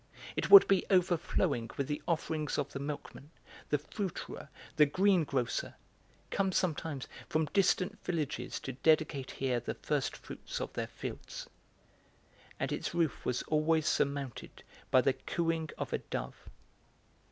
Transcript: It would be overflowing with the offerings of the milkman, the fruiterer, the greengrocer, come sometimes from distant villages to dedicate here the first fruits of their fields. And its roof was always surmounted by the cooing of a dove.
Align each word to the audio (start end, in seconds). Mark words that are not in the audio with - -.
It 0.35 0.49
would 0.49 0.67
be 0.67 0.83
overflowing 0.89 1.69
with 1.77 1.85
the 1.87 2.01
offerings 2.07 2.57
of 2.57 2.73
the 2.73 2.79
milkman, 2.79 3.29
the 3.69 3.77
fruiterer, 3.77 4.49
the 4.75 4.87
greengrocer, 4.87 5.75
come 6.31 6.51
sometimes 6.51 7.07
from 7.29 7.45
distant 7.53 8.03
villages 8.03 8.59
to 8.61 8.73
dedicate 8.73 9.29
here 9.29 9.59
the 9.59 9.75
first 9.75 10.17
fruits 10.17 10.59
of 10.59 10.73
their 10.73 10.87
fields. 10.87 11.47
And 12.59 12.71
its 12.71 12.95
roof 12.95 13.23
was 13.27 13.43
always 13.43 13.85
surmounted 13.87 14.63
by 14.89 15.01
the 15.01 15.13
cooing 15.13 15.69
of 15.77 15.93
a 15.93 15.99
dove. 15.99 16.49